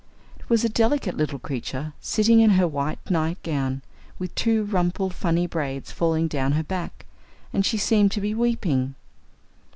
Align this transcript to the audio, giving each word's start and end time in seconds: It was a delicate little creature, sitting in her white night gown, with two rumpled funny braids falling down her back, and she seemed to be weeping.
It 0.39 0.49
was 0.49 0.65
a 0.65 0.67
delicate 0.67 1.15
little 1.15 1.37
creature, 1.37 1.93
sitting 1.99 2.39
in 2.39 2.49
her 2.57 2.67
white 2.67 3.07
night 3.11 3.37
gown, 3.43 3.83
with 4.17 4.33
two 4.33 4.63
rumpled 4.63 5.13
funny 5.13 5.45
braids 5.45 5.91
falling 5.91 6.27
down 6.27 6.53
her 6.53 6.63
back, 6.63 7.05
and 7.53 7.63
she 7.63 7.77
seemed 7.77 8.11
to 8.13 8.21
be 8.21 8.33
weeping. 8.33 8.95